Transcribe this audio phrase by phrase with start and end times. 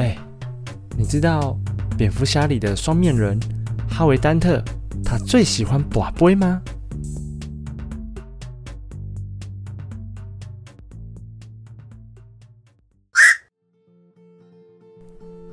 [0.00, 0.16] 哎，
[0.96, 1.54] 你知道
[1.98, 3.38] 蝙蝠侠里的双面人
[3.86, 4.64] 哈维·丹特
[5.04, 6.62] 他最喜欢卜龟吗？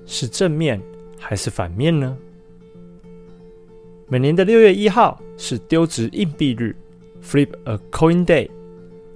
[0.05, 0.81] 是正面
[1.19, 2.17] 还是反面呢？
[4.07, 6.73] 每年的六月一号是丢掷硬币日
[7.21, 8.49] （Flip a Coin Day）。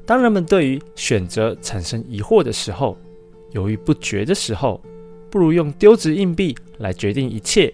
[0.06, 2.98] 当人们对于选择产生疑惑的时候，
[3.52, 4.82] 犹豫不决的时候，
[5.32, 7.74] 不如用丢掷硬币来决定一切。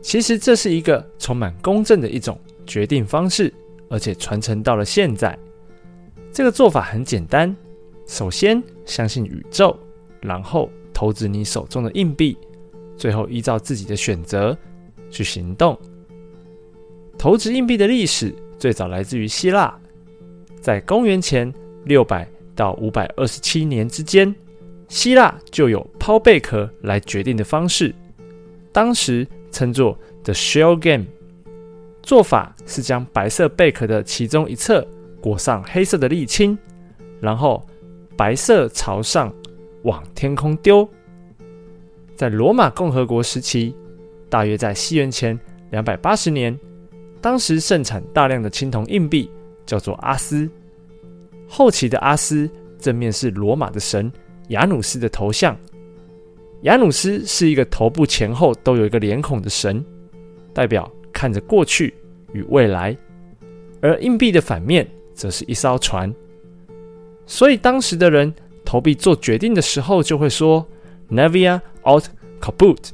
[0.00, 3.52] 其实这是一个充满公正的一种决定方式，
[3.90, 5.38] 而且传承到了现在。
[6.32, 7.54] 这个做法很简单：
[8.06, 9.76] 首先相信宇宙，
[10.20, 12.38] 然后投掷你手中的硬币，
[12.96, 14.56] 最后依照自己的选择
[15.10, 15.78] 去行动。
[17.18, 19.76] 投掷硬币的历史最早来自于希腊，
[20.60, 21.52] 在公元前
[21.84, 24.34] 六百到五百二十七年之间，
[24.90, 27.94] 希腊就有抛贝壳来决定的方式，
[28.72, 31.06] 当时称作 the shell game。
[32.02, 34.84] 做法是将白色贝壳的其中一侧
[35.20, 36.58] 裹上黑色的沥青，
[37.20, 37.64] 然后
[38.16, 39.32] 白色朝上
[39.84, 40.86] 往天空丢。
[42.16, 43.72] 在罗马共和国时期，
[44.28, 45.38] 大约在西元前
[45.70, 46.58] 两百八十年。
[47.20, 49.30] 当时盛产大量的青铜硬币，
[49.64, 50.50] 叫做阿斯。
[51.46, 54.10] 后期的阿斯正面是罗马的神
[54.50, 55.56] 雅努斯的头像。
[56.62, 59.84] 雅努斯是一个头部前后都有一个脸孔的神，
[60.52, 61.94] 代表看着过去
[62.32, 62.96] 与未来。
[63.80, 66.14] 而硬币的反面则是一艘船。
[67.26, 68.32] 所以当时的人
[68.62, 70.66] 投币做决定的时候，就会说
[71.08, 72.04] “Navia aut
[72.40, 72.90] caput”，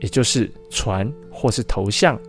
[0.00, 2.20] 也就是船或是头像。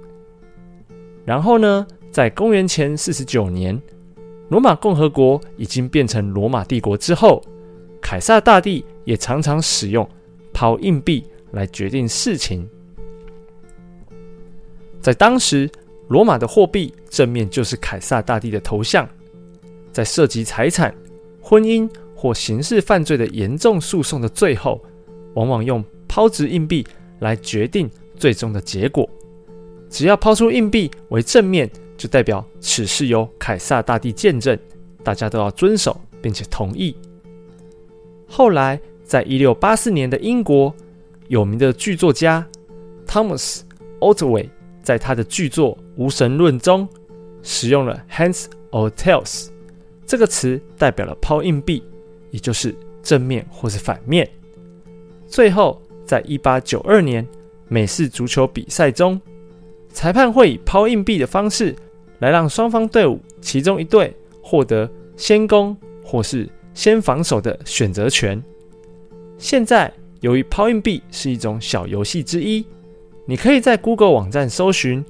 [1.25, 3.77] 然后呢，在公元前四十九年，
[4.47, 7.43] 罗马共和国已经变成罗马帝国之后，
[8.09, 10.09] 凯撒大帝也常常使用
[10.53, 12.65] 抛硬币来决定事情。
[15.01, 15.69] 在当时，
[16.07, 19.05] 罗马的货币正面就是凯撒大帝的头像，
[19.91, 20.95] 在涉及财产、
[21.41, 24.81] 婚姻或刑事犯罪的严重诉讼的最后，
[25.33, 26.87] 往往用抛掷硬币
[27.19, 29.09] 来决定最终的结果。
[29.89, 34.57] 只要抛出硬币为正面，就代表此事由凯撒大帝见证，
[35.03, 36.95] 大家都要遵守并且同意。
[38.37, 40.71] 后来，在一六八四年的英国，
[41.27, 42.45] 有名的剧作家
[43.07, 43.61] Thomas
[43.99, 44.47] Otway
[44.83, 46.87] 在他的剧作《无神论》中，
[47.41, 49.47] 使用了 “hands or tails”
[50.05, 51.81] 这个词，代表了抛硬币，
[52.29, 54.29] 也就是正面或是反面。
[55.25, 57.27] 最后，在一八九二年
[57.67, 59.19] 美式足球比赛中。
[59.89, 61.75] 裁判会以抛硬币的方式
[62.19, 68.39] 来让双方队伍其中一队获得先攻或是先防守的选择权。
[69.39, 72.63] 现在，由于抛硬币是一种小游戏之一，
[73.25, 75.03] 你可以在 Google 网站搜寻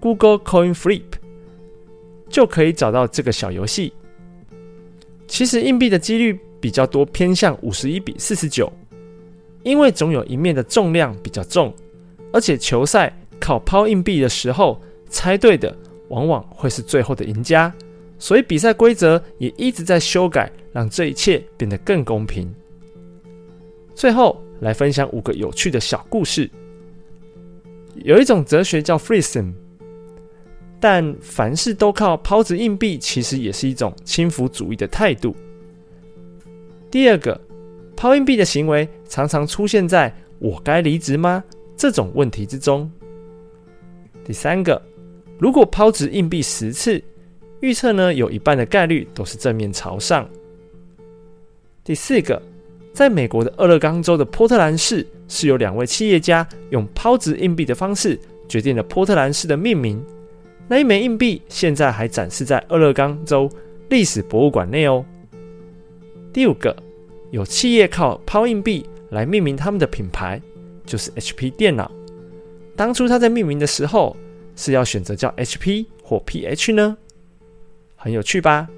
[0.00, 1.02] Google Coin Flip，
[2.30, 3.92] 就可以找到这个小游戏。
[5.28, 8.72] 其实硬币的几率比较多，偏向五十一比四十九，
[9.64, 11.74] 因为总有一面的重量比较重，
[12.32, 13.14] 而且球赛。
[13.38, 15.76] 靠抛硬币的时候，猜对的
[16.10, 17.74] 往往会是最后的赢家，
[18.22, 22.48] 所以比赛规则也一直在修改，让这一切变得更公平。
[23.96, 26.48] 最后来分享五个有趣的小故事。
[27.96, 29.52] 有一种哲学叫 Freeism，
[30.78, 35.34] 但凡事都靠抛掷硬币，其实也是一种轻浮主义的态度。
[36.92, 37.40] 第二个，
[37.96, 41.42] 抛硬币的行为常常出现在“我该离职吗”
[41.76, 42.88] 这种问题之中。
[44.24, 44.80] 第三个，
[45.40, 47.02] 如果抛掷硬币十次，
[47.62, 50.28] 预测呢有一半的概率都是正面朝上。
[51.84, 52.40] 第四个，
[52.92, 58.18] 在美国的俄勒冈州的波特兰市，是由两位企业家用抛掷硬币的方式
[58.48, 60.04] 决定了波特兰市的命名。
[60.66, 63.48] 那一枚硬币现在还展示在俄勒冈州
[63.90, 65.04] 历史博物馆内哦。
[66.32, 66.74] 第五个，
[67.30, 70.42] 有企业靠抛硬币来命名他们的品牌，
[70.84, 71.88] 就是 HP 电脑。
[72.74, 74.16] 当初他在命名的时候
[74.56, 76.96] 是要选择叫 HP 或 PH 呢？
[78.02, 78.68] 很有趣吧？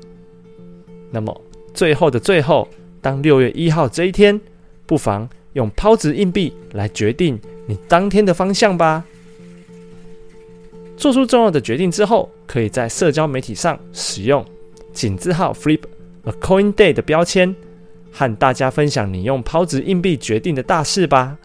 [1.11, 1.41] 那么
[1.73, 2.69] 最后的最后，
[3.01, 4.39] 当六月一号这一天，
[4.85, 9.03] 不妨用抛掷硬币来决定你当天的方向吧。
[10.95, 14.45] 做出重要的决定之后，可以在社交媒体上使用
[14.93, 15.81] 井字号 Flip
[16.25, 17.57] a Coin Day 的标签，
[18.13, 21.39] 和大家分享你用抛掷硬币决定的大事吧。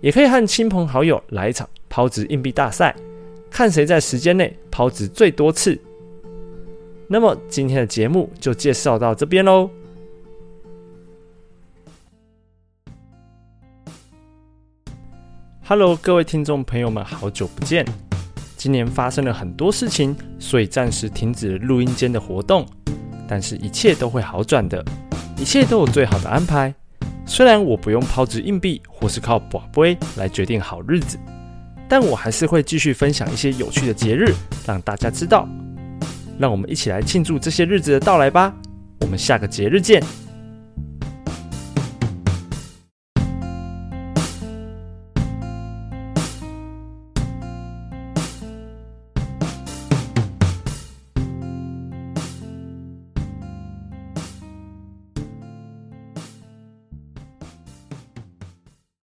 [0.00, 2.96] 也可以和亲朋好友来一场抛掷硬币大赛，
[3.48, 5.78] 看谁在时间内抛掷最多次。
[7.06, 9.68] 那么今天的节目就介绍到这边喽。
[15.66, 17.86] Hello，各位听众朋友们，好久不见。
[18.56, 22.66] 今年发生了很多事情，所以暂时停止了录音间的活动。
[23.28, 24.82] 但是，一切都会好转的，
[25.38, 26.74] 一切都有最好的安排。
[27.26, 31.18] 虽然我不用抛掷硬币，或是靠宝贝来决定好日子，
[31.88, 34.34] 但我还是会继续分享一些有趣的节日，
[34.66, 35.48] 让大家知道。
[36.38, 38.54] 让我们一起来庆祝这些日子的到来吧！
[39.00, 40.02] 我们下个节日见。